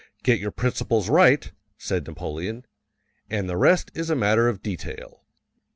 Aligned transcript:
"Get 0.23 0.39
your 0.39 0.49
principles 0.49 1.11
right," 1.11 1.51
said 1.77 2.07
Napoleon, 2.07 2.65
"and 3.29 3.47
the 3.47 3.55
rest 3.55 3.91
is 3.93 4.09
a 4.09 4.15
matter 4.15 4.49
of 4.49 4.63
detail." 4.63 5.21